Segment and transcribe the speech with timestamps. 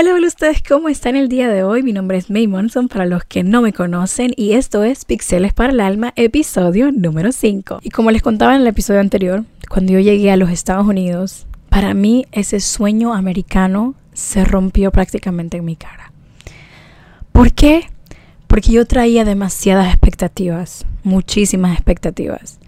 [0.00, 1.82] Hola, hola ustedes, ¿cómo están el día de hoy?
[1.82, 5.52] Mi nombre es May Monson para los que no me conocen y esto es Pixeles
[5.52, 7.80] para el Alma, episodio número 5.
[7.82, 11.46] Y como les contaba en el episodio anterior, cuando yo llegué a los Estados Unidos,
[11.68, 16.12] para mí ese sueño americano se rompió prácticamente en mi cara.
[17.32, 17.90] ¿Por qué?
[18.46, 22.58] Porque yo traía demasiadas expectativas, muchísimas expectativas.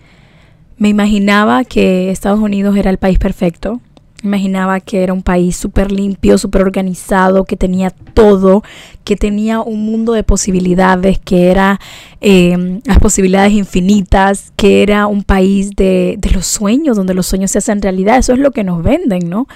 [0.76, 3.80] Me imaginaba que Estados Unidos era el país perfecto,
[4.22, 8.62] Imaginaba que era un país súper limpio, súper organizado, que tenía todo,
[9.04, 11.80] que tenía un mundo de posibilidades, que era
[12.20, 17.50] eh, las posibilidades infinitas, que era un país de, de los sueños, donde los sueños
[17.50, 18.18] se hacen realidad.
[18.18, 19.48] Eso es lo que nos venden, ¿no?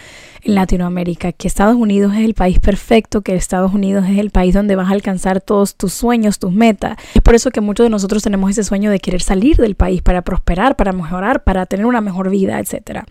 [0.43, 4.55] En Latinoamérica, que Estados Unidos es el país perfecto, que Estados Unidos es el país
[4.55, 6.97] donde vas a alcanzar todos tus sueños, tus metas.
[7.15, 10.03] Es por eso que muchos de nosotros tenemos ese sueño de querer salir del país
[10.03, 13.07] para prosperar, para mejorar, para tener una mejor vida, etcétera.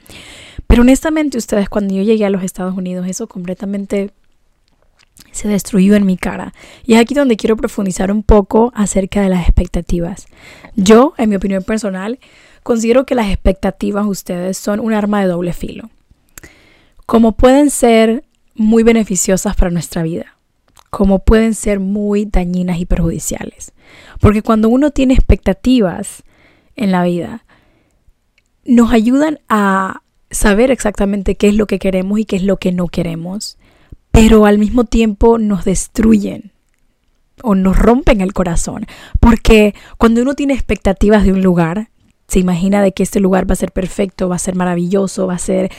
[0.68, 4.12] Pero honestamente ustedes, cuando yo llegué a los Estados Unidos, eso completamente
[5.32, 6.54] se destruyó en mi cara.
[6.86, 10.28] Y es aquí donde quiero profundizar un poco acerca de las expectativas.
[10.76, 12.20] Yo, en mi opinión personal,
[12.64, 15.90] considero que las expectativas ustedes son un arma de doble filo.
[17.06, 18.24] Como pueden ser
[18.56, 20.38] muy beneficiosas para nuestra vida,
[20.90, 23.74] como pueden ser muy dañinas y perjudiciales.
[24.20, 26.24] Porque cuando uno tiene expectativas
[26.76, 27.44] en la vida,
[28.66, 30.02] nos ayudan a
[30.36, 33.58] saber exactamente qué es lo que queremos y qué es lo que no queremos,
[34.12, 36.52] pero al mismo tiempo nos destruyen
[37.44, 38.86] o nos rompen el corazón,
[39.20, 41.90] porque cuando uno tiene expectativas de un lugar,
[42.28, 45.36] se imagina de que este lugar va a ser perfecto, va a ser maravilloso, va
[45.36, 45.72] a ser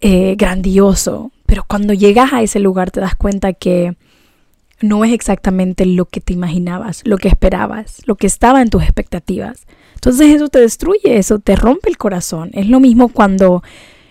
[0.00, 3.96] eh, grandioso, pero cuando llegas a ese lugar te das cuenta que
[4.80, 8.82] no es exactamente lo que te imaginabas, lo que esperabas, lo que estaba en tus
[8.82, 9.66] expectativas.
[10.04, 12.50] Entonces eso te destruye, eso te rompe el corazón.
[12.52, 13.62] Es lo mismo cuando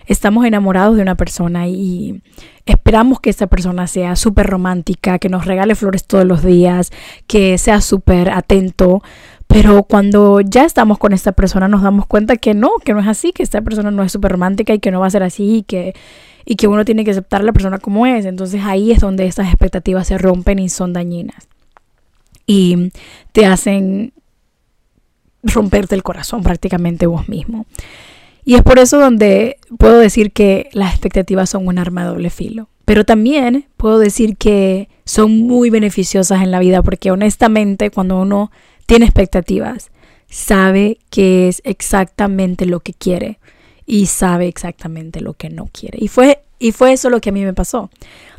[0.06, 2.20] estamos enamorados de una persona y
[2.66, 6.90] esperamos que esa persona sea súper romántica, que nos regale flores todos los días,
[7.28, 9.04] que sea súper atento.
[9.46, 13.06] Pero cuando ya estamos con esta persona nos damos cuenta que no, que no es
[13.06, 15.58] así, que esta persona no es súper romántica y que no va a ser así
[15.58, 15.94] y que,
[16.44, 18.24] y que uno tiene que aceptar a la persona como es.
[18.24, 21.46] Entonces ahí es donde estas expectativas se rompen y son dañinas.
[22.48, 22.90] Y
[23.30, 24.12] te hacen
[25.44, 27.66] romperte el corazón prácticamente vos mismo.
[28.44, 32.30] Y es por eso donde puedo decir que las expectativas son un arma de doble
[32.30, 32.68] filo.
[32.84, 38.50] Pero también puedo decir que son muy beneficiosas en la vida porque honestamente cuando uno
[38.86, 39.90] tiene expectativas,
[40.28, 43.38] sabe que es exactamente lo que quiere
[43.86, 45.98] y sabe exactamente lo que no quiere.
[46.00, 47.90] Y fue, y fue eso lo que a mí me pasó.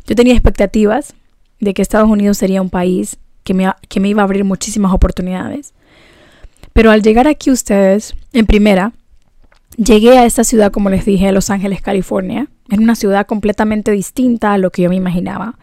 [0.06, 1.14] Yo tenía expectativas
[1.58, 4.92] de que Estados Unidos sería un país que me, que me iba a abrir muchísimas
[4.92, 5.72] oportunidades,
[6.76, 8.92] pero al llegar aquí ustedes, en primera,
[9.78, 12.48] llegué a esta ciudad, como les dije, Los Ángeles, California.
[12.68, 15.56] en una ciudad completamente distinta a lo que yo me imaginaba.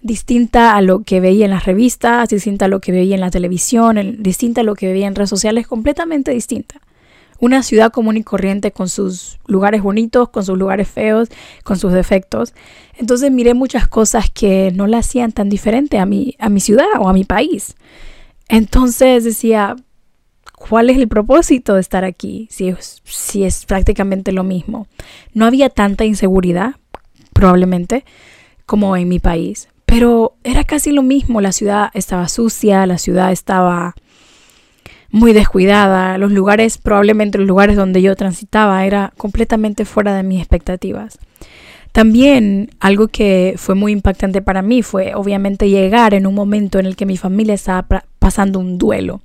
[0.00, 3.32] Distinta a lo que veía en las revistas, distinta a lo que veía en la
[3.32, 6.80] televisión, distinta a lo que veía en redes sociales, completamente distinta.
[7.40, 11.30] Una ciudad común y corriente con sus lugares bonitos, con sus lugares feos,
[11.64, 12.54] con sus defectos.
[12.96, 16.86] Entonces miré muchas cosas que no la hacían tan diferente a mi, a mi ciudad
[17.00, 17.74] o a mi país.
[18.48, 19.74] Entonces decía,
[20.66, 24.86] ¿Cuál es el propósito de estar aquí si es, si es prácticamente lo mismo?
[25.34, 26.76] No había tanta inseguridad,
[27.34, 28.06] probablemente,
[28.64, 31.42] como en mi país, pero era casi lo mismo.
[31.42, 33.94] La ciudad estaba sucia, la ciudad estaba
[35.10, 40.40] muy descuidada, los lugares, probablemente los lugares donde yo transitaba, era completamente fuera de mis
[40.40, 41.18] expectativas.
[41.92, 46.86] También algo que fue muy impactante para mí fue obviamente llegar en un momento en
[46.86, 47.86] el que mi familia estaba
[48.18, 49.20] pasando un duelo.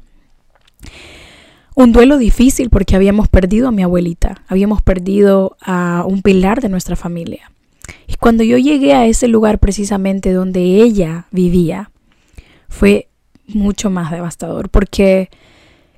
[1.80, 6.68] Un duelo difícil porque habíamos perdido a mi abuelita, habíamos perdido a un pilar de
[6.68, 7.54] nuestra familia.
[8.06, 11.90] Y cuando yo llegué a ese lugar precisamente donde ella vivía,
[12.68, 13.08] fue
[13.48, 15.30] mucho más devastador porque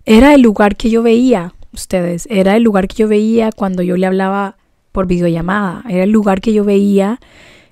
[0.06, 3.98] era el lugar que yo veía, ustedes, era el lugar que yo veía cuando yo
[3.98, 4.58] le hablaba
[4.92, 7.20] por videollamada, era el lugar que yo veía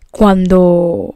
[0.09, 1.13] cuando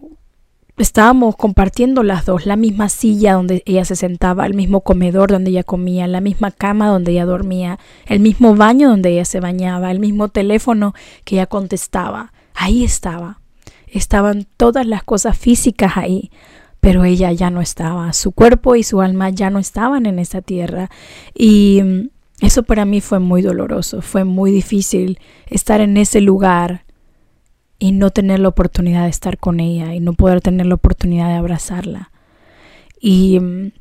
[0.78, 5.52] estábamos compartiendo las dos, la misma silla donde ella se sentaba, el mismo comedor donde
[5.52, 9.92] ella comía, la misma cama donde ella dormía, el mismo baño donde ella se bañaba,
[9.92, 10.94] el mismo teléfono
[11.24, 12.34] que ella contestaba.
[12.56, 13.40] Ahí estaba.
[13.88, 16.32] Estaban todas las cosas físicas ahí,
[16.80, 18.12] pero ella ya no estaba.
[18.14, 20.90] Su cuerpo y su alma ya no estaban en esa tierra.
[21.36, 22.10] Y mm,
[22.42, 26.84] eso para mí fue muy doloroso, fue muy difícil estar en ese lugar
[27.84, 31.28] y no tener la oportunidad de estar con ella y no poder tener la oportunidad
[31.28, 32.12] de abrazarla.
[32.98, 33.74] Y mm,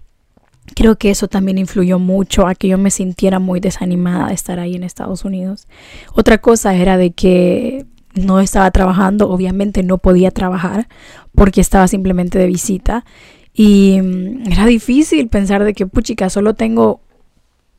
[0.75, 4.59] creo que eso también influyó mucho a que yo me sintiera muy desanimada de estar
[4.59, 5.69] ahí en Estados Unidos.
[6.15, 10.89] Otra cosa era de que no estaba trabajando, obviamente no podía trabajar
[11.33, 13.05] porque estaba simplemente de visita.
[13.55, 17.03] Y mm, era difícil pensar de que, puchica, solo tengo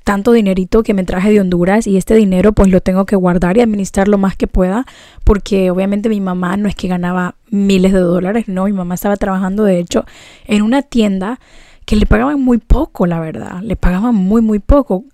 [0.03, 3.57] tanto dinerito que me traje de Honduras y este dinero pues lo tengo que guardar
[3.57, 4.85] y administrar lo más que pueda
[5.23, 9.15] porque obviamente mi mamá no es que ganaba miles de dólares, no, mi mamá estaba
[9.15, 10.05] trabajando de hecho
[10.45, 11.39] en una tienda
[11.85, 15.05] que le pagaban muy poco, la verdad, le pagaban muy muy poco.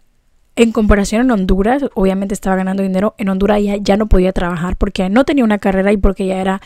[0.56, 4.76] En comparación en Honduras, obviamente estaba ganando dinero, en Honduras ya, ya no podía trabajar
[4.76, 6.62] porque no tenía una carrera y porque ya era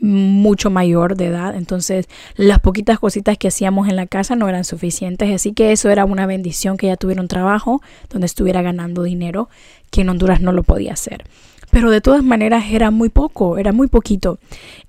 [0.00, 2.06] mucho mayor de edad, entonces
[2.36, 6.04] las poquitas cositas que hacíamos en la casa no eran suficientes, así que eso era
[6.04, 9.48] una bendición que ella tuviera un trabajo donde estuviera ganando dinero,
[9.90, 11.24] que en Honduras no lo podía hacer.
[11.70, 14.38] Pero de todas maneras era muy poco, era muy poquito.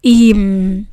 [0.01, 0.85] Y mm,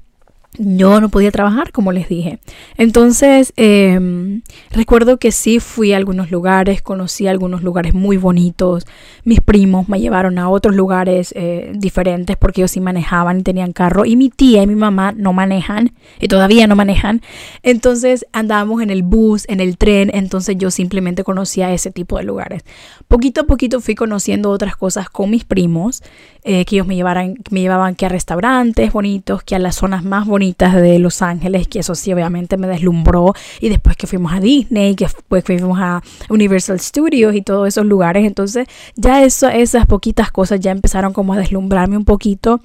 [0.56, 2.38] yo no podía trabajar, como les dije.
[2.76, 8.86] Entonces, em, recuerdo que sí fui a algunos lugares, conocí algunos lugares muy bonitos.
[9.24, 13.72] Mis primos me llevaron a otros lugares eh, diferentes porque ellos sí manejaban y tenían
[13.72, 14.04] carro.
[14.04, 17.20] Y mi tía y mi mamá no manejan y todavía no manejan.
[17.64, 20.10] Entonces andábamos en el bus, en el tren.
[20.14, 22.62] Entonces yo simplemente conocía ese tipo de lugares.
[23.08, 26.02] Poquito a poquito fui conociendo otras cosas con mis primos,
[26.44, 30.04] eh, que ellos me, llevaran, me llevaban que a restaurantes bonitos, que a las zonas
[30.04, 33.34] más bonitas de Los Ángeles, que eso sí obviamente me deslumbró.
[33.60, 37.86] Y después que fuimos a Disney, que después fuimos a Universal Studios y todos esos
[37.86, 38.26] lugares.
[38.26, 42.60] Entonces ya eso, esas poquitas cosas ya empezaron como a deslumbrarme un poquito.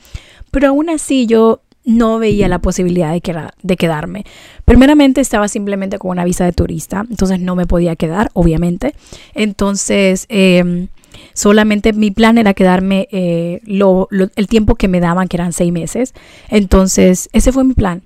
[0.52, 4.26] Pero aún así yo no veía la posibilidad de, de quedarme.
[4.66, 8.94] Primeramente estaba simplemente con una visa de turista, entonces no me podía quedar, obviamente.
[9.34, 10.88] Entonces, em,
[11.34, 16.14] solamente mi plan era quedarme eh, el tiempo que me daban, que eran seis meses.
[16.50, 18.02] Entonces, ese fue mi plan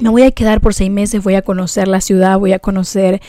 [0.00, 3.20] me voy a quedar por seis meses, voy a conocer la ciudad, voy a conocer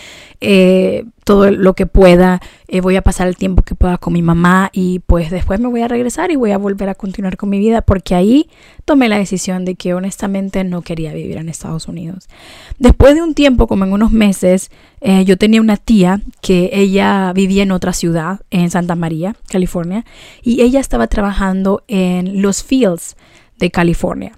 [0.41, 4.23] eh, todo lo que pueda, eh, voy a pasar el tiempo que pueda con mi
[4.23, 7.49] mamá y pues después me voy a regresar y voy a volver a continuar con
[7.49, 8.49] mi vida porque ahí
[8.83, 12.29] tomé la decisión de que honestamente no quería vivir en Estados Unidos.
[12.79, 14.71] Después de un tiempo, como en unos meses,
[15.01, 20.05] eh, yo tenía una tía que ella vivía en otra ciudad, en Santa María, California,
[20.41, 23.15] y ella estaba trabajando en los fields
[23.59, 24.31] de California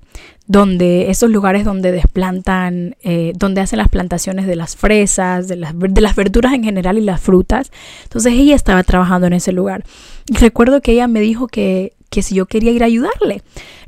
[0.52, 5.74] donde esos lugares donde desplantan, eh, donde hacen las plantaciones de las fresas, de las,
[5.78, 7.72] de las verduras en general y las frutas.
[8.04, 9.86] Entonces ella estaba trabajando en ese lugar.
[10.28, 13.44] Y recuerdo que ella me dijo que, que si yo quería ir a ayudarle,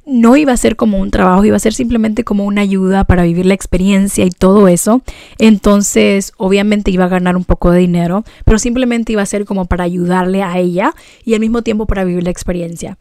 [0.06, 3.24] no iba a ser como un trabajo, iba a ser simplemente como una ayuda para
[3.24, 5.02] vivir la experiencia y todo eso.
[5.40, 9.66] Entonces, obviamente iba a ganar un poco de dinero, pero simplemente iba a ser como
[9.66, 10.96] para ayudarle a ella
[11.26, 12.98] y al mismo tiempo para vivir la experiencia.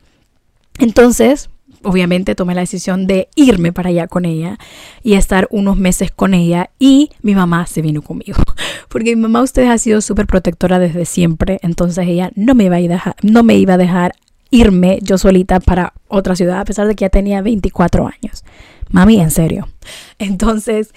[0.80, 1.48] Entonces,
[1.84, 4.58] obviamente tomé la decisión de irme para allá con ella
[5.02, 8.38] y estar unos meses con ella y mi mamá se vino conmigo.
[8.88, 12.76] Porque mi mamá usted ha sido súper protectora desde siempre entonces ella no me iba
[12.76, 14.12] a dejar no me iba a dejar
[14.50, 18.44] irme yo solita para otra ciudad a pesar de que ya tenía 24 años.
[18.90, 19.68] Mami en serio.
[20.18, 20.92] Entonces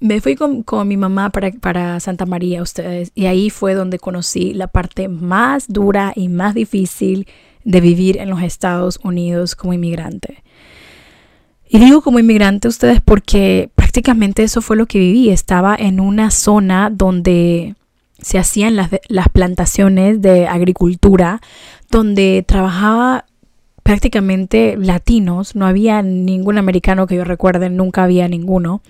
[0.00, 3.98] me fui con, con mi mamá para, para, Santa María, ustedes, y ahí fue donde
[3.98, 7.26] conocí la parte más dura y más difícil
[7.64, 10.42] de vivir en los Estados Unidos como inmigrante.
[11.68, 15.30] Y digo como inmigrante ustedes porque prácticamente eso fue lo que viví.
[15.30, 17.76] Estaba en una zona donde
[18.20, 21.40] se hacían las, las plantaciones de agricultura,
[21.90, 23.26] donde trabajaba
[23.82, 28.82] prácticamente latinos, no había ningún americano que yo recuerde, nunca había ninguno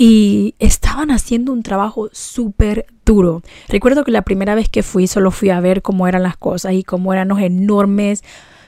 [0.00, 3.42] y estaban haciendo un trabajo súper duro.
[3.68, 6.72] Recuerdo que la primera vez que fui solo fui a ver cómo eran las cosas
[6.74, 8.22] y cómo eran los enormes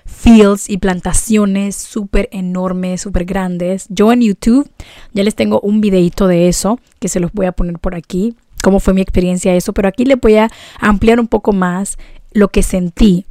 [0.05, 3.87] fields y plantaciones súper enormes, súper grandes.
[3.91, 4.69] Yo en YouTube
[5.13, 8.35] ya les tengo un videito de eso que se los voy a poner por aquí,
[8.61, 11.97] cómo fue mi experiencia eso, pero aquí les voy a ampliar un poco más
[12.33, 13.25] lo que sentí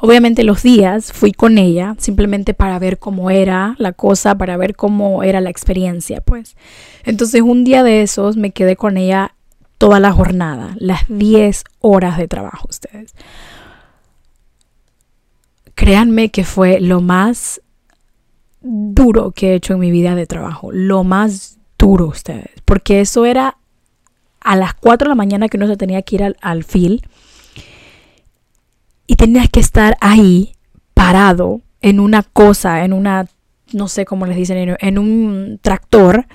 [0.00, 4.76] Obviamente los días fui con ella simplemente para ver cómo era la cosa, para ver
[4.76, 6.56] cómo era la experiencia, pues.
[7.04, 9.34] Entonces un día de esos me quedé con ella
[9.76, 13.14] toda la jornada, las 10 horas de trabajo, ustedes.
[15.74, 17.60] Créanme que fue lo más
[18.60, 23.24] duro que he hecho en mi vida de trabajo, lo más duro, ustedes, porque eso
[23.24, 23.56] era
[24.40, 27.02] a las 4 de la mañana que uno se tenía que ir al, al fil
[29.08, 30.52] y tenías que estar ahí
[30.94, 33.26] parado en una cosa, en una,
[33.72, 36.26] no sé cómo les dicen, en un tractor,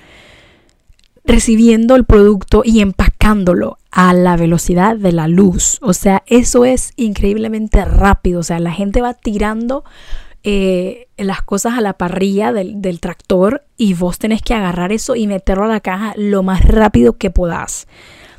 [1.24, 5.78] recibiendo el producto y empacándolo a la velocidad de la luz.
[5.82, 8.40] O sea, eso es increíblemente rápido.
[8.40, 9.84] O sea, la gente va tirando
[10.42, 15.14] eh, las cosas a la parrilla del, del, tractor y vos tenés que agarrar eso
[15.14, 17.86] y meterlo a la caja lo más rápido que podás.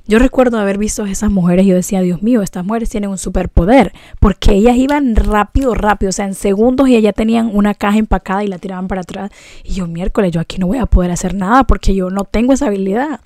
[0.08, 3.10] Yo recuerdo haber visto a esas mujeres y yo decía, Dios mío, estas mujeres tienen
[3.10, 7.74] un superpoder, porque ellas iban rápido, rápido, o sea, en segundos y ya tenían una
[7.74, 9.32] caja empacada y la tiraban para atrás.
[9.64, 12.54] Y yo, miércoles, yo aquí no voy a poder hacer nada porque yo no tengo
[12.54, 13.20] esa habilidad.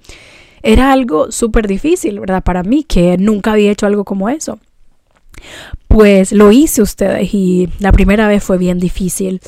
[0.63, 2.43] Era algo súper difícil, ¿verdad?
[2.43, 4.59] Para mí, que nunca había hecho algo como eso.
[5.89, 9.41] Pues lo hice ustedes y la primera vez fue bien difícil.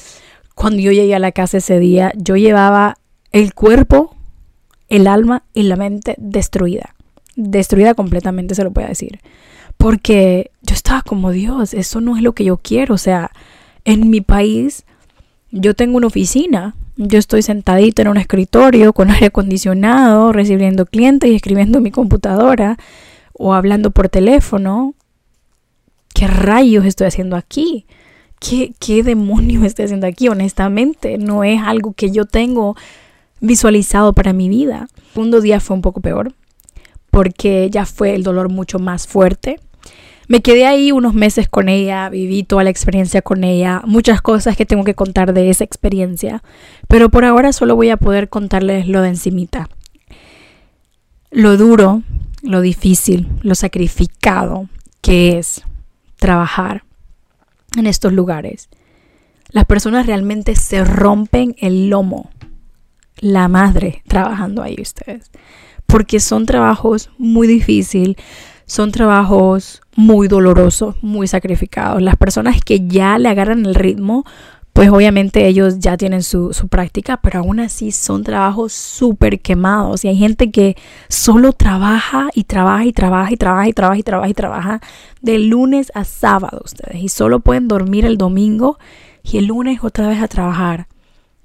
[0.53, 2.97] Cuando yo llegué a la casa ese día, yo llevaba
[3.31, 4.15] el cuerpo,
[4.89, 6.95] el alma y la mente destruida.
[7.35, 9.19] Destruida completamente, se lo puedo decir.
[9.77, 12.95] Porque yo estaba como Dios, eso no es lo que yo quiero.
[12.95, 13.31] O sea,
[13.85, 14.85] en mi país
[15.51, 21.29] yo tengo una oficina, yo estoy sentadito en un escritorio con aire acondicionado, recibiendo clientes
[21.29, 22.77] y escribiendo en mi computadora
[23.33, 24.93] o hablando por teléfono.
[26.13, 27.85] ¿Qué rayos estoy haciendo aquí?
[28.39, 30.27] ¿Qué, qué estoy haciendo aquí?
[30.27, 32.75] Honestamente, no es algo que yo tengo
[33.39, 34.88] visualizado para mi vida.
[34.97, 36.33] El segundo día fue un poco peor
[37.12, 39.60] porque ya fue el dolor mucho más fuerte.
[40.27, 44.56] Me quedé ahí unos meses con ella, viví toda la experiencia con ella, muchas cosas
[44.56, 46.41] que tengo que contar de esa experiencia,
[46.88, 49.70] pero por ahora solo voy a poder contarles lo de encimita.
[51.32, 52.01] Lo duro,
[52.41, 54.70] lo difícil, lo sacrificado
[55.01, 55.63] que es
[56.15, 56.84] trabajar
[57.75, 58.70] en estos lugares.
[59.50, 62.30] Las personas realmente se rompen el lomo
[63.22, 65.32] la madre trabajando ahí ustedes.
[65.91, 68.15] Porque son trabajos muy difíciles,
[68.65, 72.01] son trabajos muy dolorosos, muy sacrificados.
[72.01, 74.24] Las personas que ya le agarran el ritmo,
[74.74, 80.05] pues obviamente ellos ya tienen su, su práctica, pero aún así son trabajos súper quemados.
[80.05, 80.77] Y hay gente que
[81.10, 84.81] solo trabaja y trabaja y trabaja y trabaja y trabaja y trabaja y trabaja
[85.21, 87.03] de lunes a sábado ustedes.
[87.03, 88.79] Y solo pueden dormir el domingo
[89.24, 90.88] y el lunes otra vez a trabajar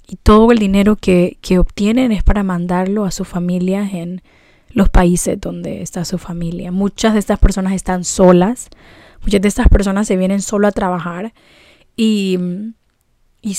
[0.07, 4.23] y todo el dinero que, obtienen es para mandarlo a sus familias en
[4.71, 6.71] los países donde está su familia.
[6.71, 8.69] Muchas de estas personas están solas,
[9.23, 11.33] muchas de estas personas se vienen solo a trabajar
[11.97, 12.39] y,
[13.43, 13.57] y,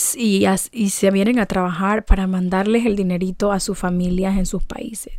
[0.72, 5.14] y, se vienen a trabajar para mandarles el dinerito a sus familias en sus países.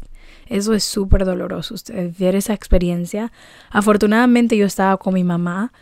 [0.47, 3.33] Eso es súper doloroso, ustedes ver esa experiencia.
[3.71, 5.73] Afortunadamente yo estaba con mi mamá,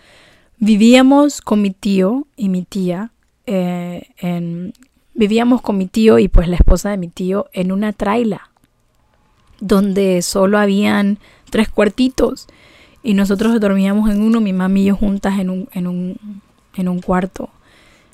[0.58, 3.12] vivíamos con mi tío y mi tía
[3.46, 4.72] eh, en,
[5.16, 8.50] Vivíamos con mi tío y pues la esposa de mi tío en una traila
[9.60, 11.18] donde solo habían
[11.48, 12.46] tres cuartitos
[13.02, 16.42] y nosotros dormíamos en uno, mi mami y yo juntas en un, en un,
[16.74, 17.48] en un cuarto.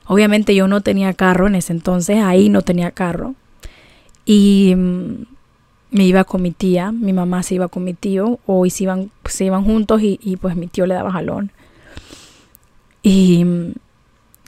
[0.07, 3.35] Obviamente yo no tenía carro en ese entonces, ahí no tenía carro.
[4.25, 5.25] Y mm,
[5.91, 9.11] me iba con mi tía, mi mamá se iba con mi tío, o se iban,
[9.25, 11.51] se iban juntos y, y pues mi tío le daba jalón.
[13.03, 13.45] Y,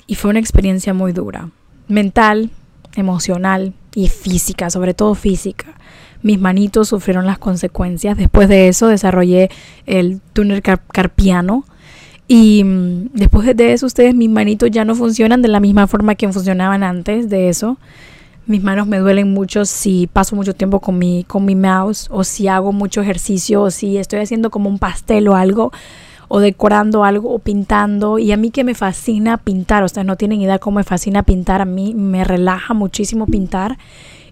[0.06, 1.50] y fue una experiencia muy dura
[1.88, 2.50] mental,
[2.96, 5.74] emocional y física, sobre todo física.
[6.22, 8.16] Mis manitos sufrieron las consecuencias.
[8.16, 9.50] Después de eso desarrollé
[9.86, 11.64] el túnel carpiano.
[12.26, 16.14] Y mm, después de eso, ustedes, mis manitos ya no funcionan de la misma forma
[16.14, 17.76] que funcionaban antes de eso.
[18.46, 22.24] Mis manos me duelen mucho si paso mucho tiempo con mi, con mi mouse o
[22.24, 25.72] si hago mucho ejercicio o si estoy haciendo como un pastel o algo
[26.28, 28.18] o decorando algo o pintando.
[28.18, 31.60] Y a mí que me fascina pintar, ustedes no tienen idea cómo me fascina pintar,
[31.60, 33.78] a mí me relaja muchísimo pintar.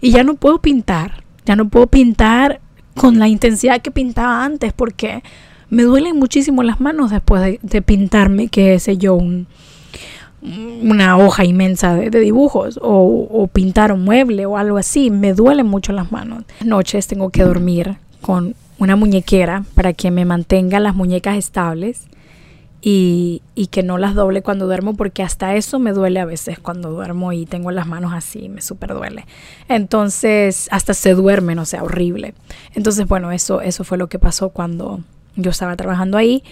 [0.00, 2.60] Y ya no puedo pintar, ya no puedo pintar
[2.94, 5.22] con la intensidad que pintaba antes porque
[5.70, 9.46] me duelen muchísimo las manos después de, pintarme, que sé yo, un,
[10.42, 15.10] una hoja inmensa de, dibujos o, o, pintar un mueble o algo así.
[15.10, 16.44] Me duelen mucho las manos.
[16.62, 22.06] Noches tengo que dormir con una muñequera para que me mantenga las muñecas estables
[22.80, 26.58] y, y, que no las doble cuando duermo porque hasta eso me duele a veces
[26.58, 29.24] cuando duermo y tengo las manos así, me súper duele.
[29.68, 32.34] Entonces hasta se duermen, o sea, horrible.
[32.74, 35.00] Entonces bueno, eso, eso fue lo que pasó cuando
[35.36, 36.42] yo estaba trabajando ahí.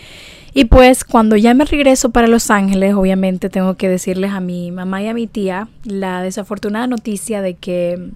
[0.54, 4.70] Y pues cuando ya me regreso para Los Ángeles, obviamente tengo que decirles a mi
[4.70, 8.12] mamá y a mi tía la desafortunada noticia de que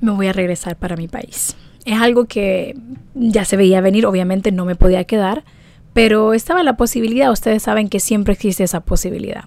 [0.00, 1.54] me voy a regresar para mi país.
[1.84, 2.76] Es algo que
[3.14, 5.44] ya se veía venir, obviamente no me podía quedar,
[5.92, 9.44] pero estaba la posibilidad, ustedes saben que siempre existe esa posibilidad.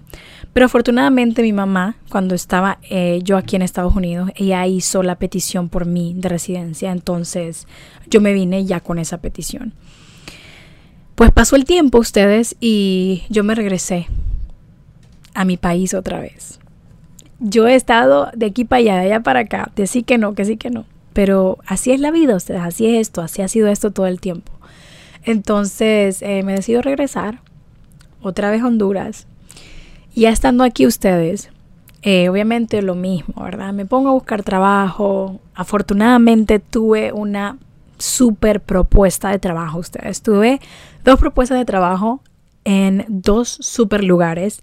[0.52, 5.16] Pero afortunadamente mi mamá, cuando estaba eh, yo aquí en Estados Unidos, ella hizo la
[5.16, 7.66] petición por mí de residencia, entonces
[8.08, 9.74] yo me vine ya con esa petición.
[11.14, 14.06] Pues pasó el tiempo ustedes y yo me regresé
[15.34, 16.60] a mi país otra vez.
[17.38, 20.34] Yo he estado de aquí para allá, de allá para acá, de sí que no,
[20.34, 20.84] que sí que no.
[21.16, 24.20] Pero así es la vida, ustedes, así es esto, así ha sido esto todo el
[24.20, 24.52] tiempo.
[25.24, 27.40] Entonces eh, me decido regresar
[28.20, 29.26] otra vez a Honduras.
[30.14, 31.48] Ya estando aquí ustedes,
[32.02, 33.72] eh, obviamente lo mismo, ¿verdad?
[33.72, 35.40] Me pongo a buscar trabajo.
[35.54, 37.56] Afortunadamente tuve una
[37.96, 39.78] super propuesta de trabajo.
[39.78, 40.60] Ustedes tuve
[41.02, 42.20] dos propuestas de trabajo
[42.64, 44.60] en dos super lugares.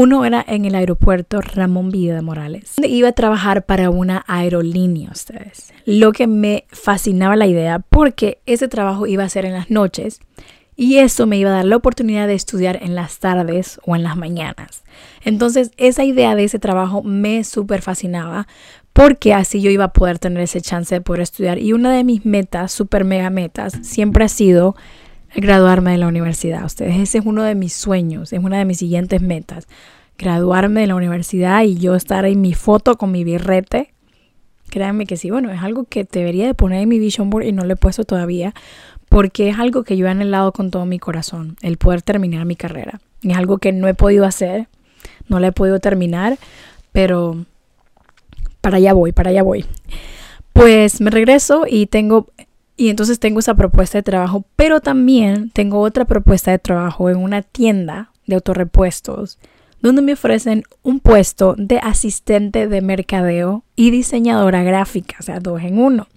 [0.00, 2.72] Uno era en el aeropuerto Ramón Villa de Morales.
[2.82, 5.74] Iba a trabajar para una aerolínea, ustedes.
[5.84, 10.20] Lo que me fascinaba la idea porque ese trabajo iba a ser en las noches
[10.74, 14.02] y eso me iba a dar la oportunidad de estudiar en las tardes o en
[14.02, 14.84] las mañanas.
[15.22, 18.48] Entonces esa idea de ese trabajo me súper fascinaba
[18.94, 21.58] porque así yo iba a poder tener ese chance de poder estudiar.
[21.58, 24.76] Y una de mis metas, súper mega metas, siempre ha sido
[25.34, 26.64] graduarme de la universidad.
[26.64, 29.66] Ustedes, ese es uno de mis sueños, es una de mis siguientes metas.
[30.18, 33.92] Graduarme de la universidad y yo estar en mi foto con mi birrete.
[34.68, 37.52] Créanme que sí, bueno, es algo que debería de poner en mi vision board y
[37.52, 38.54] no lo he puesto todavía
[39.10, 42.54] porque es algo que yo he anhelado con todo mi corazón, el poder terminar mi
[42.54, 43.00] carrera.
[43.24, 44.68] es algo que no he podido hacer,
[45.28, 46.38] no la he podido terminar,
[46.92, 47.44] pero
[48.60, 49.66] para allá voy, para allá voy.
[50.52, 52.28] Pues me regreso y tengo
[52.80, 57.18] y entonces tengo esa propuesta de trabajo, pero también tengo otra propuesta de trabajo en
[57.18, 59.38] una tienda de autorrepuestos
[59.82, 65.60] donde me ofrecen un puesto de asistente de mercadeo y diseñadora gráfica, o sea, dos
[65.60, 66.08] en uno.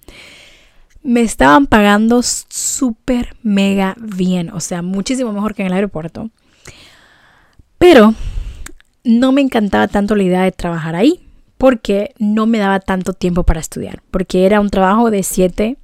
[1.02, 6.30] Me estaban pagando súper mega bien, o sea, muchísimo mejor que en el aeropuerto.
[7.76, 8.14] Pero
[9.04, 11.28] no me encantaba tanto la idea de trabajar ahí
[11.58, 15.76] porque no me daba tanto tiempo para estudiar, porque era un trabajo de 7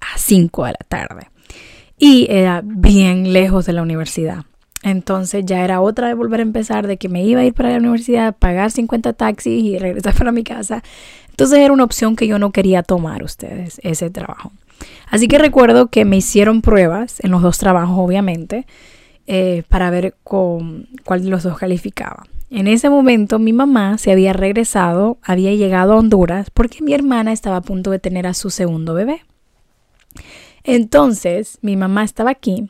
[0.00, 1.30] a 5 de la tarde.
[1.98, 4.44] Y era bien lejos de la universidad.
[4.82, 7.70] Entonces ya era otra de volver a empezar, de que me iba a ir para
[7.70, 10.82] la universidad, pagar 50 taxis y regresar para mi casa.
[11.30, 14.52] Entonces era una opción que yo no quería tomar ustedes, ese trabajo.
[15.10, 18.66] Así que recuerdo que me hicieron pruebas en los dos trabajos, obviamente,
[19.26, 22.24] eh, para ver con, cuál de los dos calificaba.
[22.48, 27.32] En ese momento mi mamá se había regresado, había llegado a Honduras porque mi hermana
[27.32, 29.22] estaba a punto de tener a su segundo bebé.
[30.64, 32.68] Entonces, mi mamá estaba aquí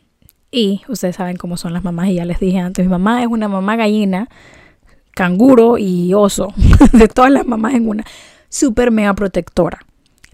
[0.50, 3.28] y ustedes saben cómo son las mamás y ya les dije antes, mi mamá es
[3.28, 4.28] una mamá gallina,
[5.12, 6.52] canguro y oso,
[6.92, 8.04] de todas las mamás en una,
[8.48, 9.85] súper mega protectora.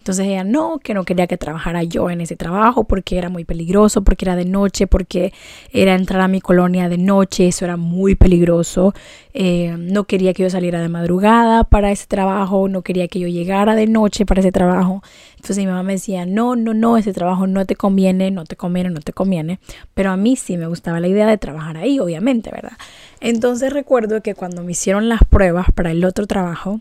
[0.02, 3.44] Entonces ella no, que no quería que trabajara yo en ese trabajo porque era muy
[3.44, 5.32] peligroso, porque era de noche, porque
[5.72, 8.94] era entrar a mi colonia de noche, eso era muy peligroso.
[9.32, 13.28] Eh, no quería que yo saliera de madrugada para ese trabajo, no quería que yo
[13.28, 15.04] llegara de noche para ese trabajo.
[15.36, 18.56] Entonces mi mamá me decía, no, no, no, ese trabajo no te conviene, no te
[18.56, 19.60] conviene, no te conviene.
[19.94, 22.76] Pero a mí sí me gustaba la idea de trabajar ahí, obviamente, ¿verdad?
[23.20, 26.80] Entonces recuerdo que cuando me hicieron las pruebas para el otro trabajo,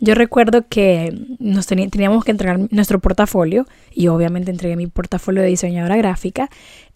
[0.00, 5.48] yo recuerdo que nos teníamos que entregar nuestro portafolio y obviamente entregué mi portafolio de
[5.48, 6.48] diseñadora gráfica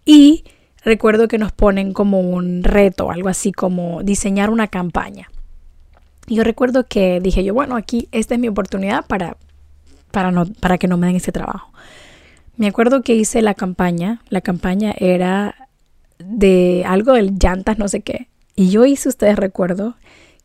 [0.07, 0.45] y
[0.83, 5.29] recuerdo que nos ponen como un reto, algo así como diseñar una campaña.
[6.27, 9.37] Y yo recuerdo que dije yo, bueno, aquí esta es mi oportunidad para,
[10.11, 11.71] para, no, para que no me den ese trabajo.
[12.57, 15.69] Me acuerdo que hice la campaña, la campaña era
[16.19, 18.29] de algo de llantas, no sé qué.
[18.57, 19.97] Y yo hice, ustedes recuerdo,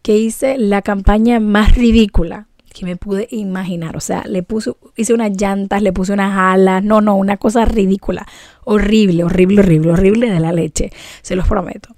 [0.01, 3.97] que hice la campaña más ridícula que me pude imaginar.
[3.97, 6.83] O sea, le puse, hice unas llantas, le puse unas alas.
[6.83, 8.27] No, no, una cosa ridícula.
[8.63, 10.91] Horrible, horrible, horrible, horrible de la leche.
[11.21, 11.95] Se los prometo.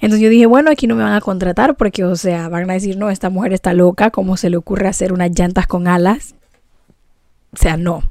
[0.00, 2.74] Entonces yo dije, bueno, aquí no me van a contratar porque, o sea, van a
[2.74, 6.34] decir, no, esta mujer está loca, ¿cómo se le ocurre hacer unas llantas con alas?
[7.52, 8.02] O sea, no.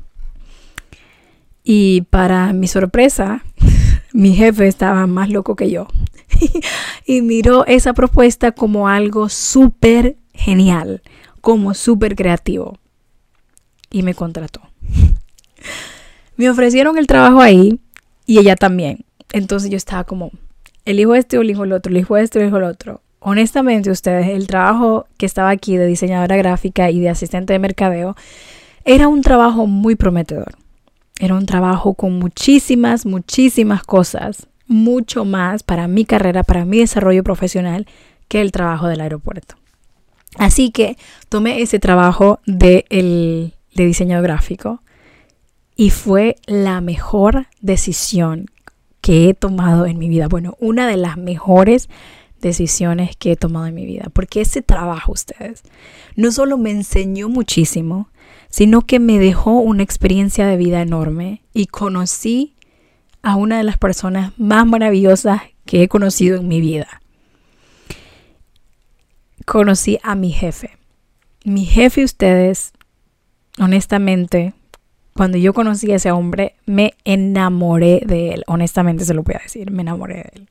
[1.63, 3.43] Y para mi sorpresa,
[4.13, 5.87] mi jefe estaba más loco que yo.
[7.05, 11.01] y miró esa propuesta como algo súper genial,
[11.41, 12.77] como súper creativo.
[13.91, 14.61] Y me contrató.
[16.37, 17.79] me ofrecieron el trabajo ahí
[18.25, 19.05] y ella también.
[19.31, 20.31] Entonces yo estaba como,
[20.85, 23.01] elijo este elijo el otro, elijo este elijo el otro.
[23.19, 28.15] Honestamente, ustedes, el trabajo que estaba aquí de diseñadora gráfica y de asistente de mercadeo
[28.85, 30.55] era un trabajo muy prometedor.
[31.19, 37.23] Era un trabajo con muchísimas, muchísimas cosas mucho más para mi carrera, para mi desarrollo
[37.23, 37.87] profesional
[38.29, 39.55] que el trabajo del aeropuerto.
[40.37, 44.81] Así que tomé ese trabajo de, el, de diseño gráfico
[45.75, 48.45] y fue la mejor decisión
[49.01, 50.27] que he tomado en mi vida.
[50.27, 51.89] Bueno, una de las mejores
[52.41, 54.07] decisiones que he tomado en mi vida.
[54.13, 55.63] Porque ese trabajo, ustedes,
[56.15, 58.09] no solo me enseñó muchísimo,
[58.49, 62.55] sino que me dejó una experiencia de vida enorme y conocí
[63.21, 67.01] a una de las personas más maravillosas que he conocido en mi vida.
[69.49, 70.77] Conocí a mi jefe.
[71.43, 72.71] Mi jefe, ustedes,
[73.57, 74.53] honestamente,
[75.15, 78.43] cuando yo conocí a ese hombre, me enamoré de él.
[78.45, 80.49] Honestamente se lo voy a decir, me enamoré de él.